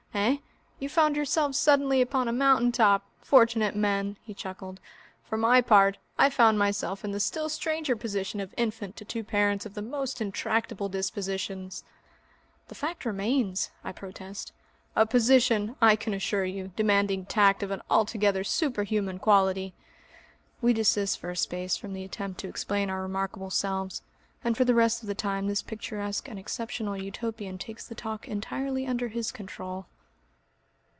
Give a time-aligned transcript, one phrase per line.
[0.13, 0.37] Eh?...
[0.77, 3.05] You found yourselves suddenly upon a mountain top!
[3.21, 4.79] Fortunate men!" He chuckled.
[5.23, 9.23] "For my part I found myself in the still stranger position of infant to two
[9.23, 11.83] parents of the most intractable dispositions!"
[12.67, 14.51] "The fact remains," I protest.
[14.97, 19.73] "A position, I can assure you, demanding Tact of an altogether superhuman quality!"
[20.61, 24.01] We desist for a space from the attempt to explain our remarkable selves,
[24.43, 28.27] and for the rest of the time this picturesque and exceptional Utopian takes the talk
[28.27, 29.85] entirely under his control....